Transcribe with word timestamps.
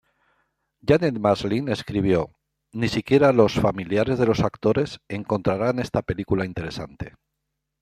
Janet 0.83 1.19
Maslin 1.19 1.69
escribió: 1.69 2.31
"Ni 2.71 2.87
siquiera 2.89 3.31
los 3.33 3.53
familiares 3.53 4.17
de 4.17 4.25
los 4.25 4.39
actores 4.39 4.99
encontrarán 5.07 5.77
esta 5.77 6.01
película 6.01 6.43
interesante". 6.43 7.13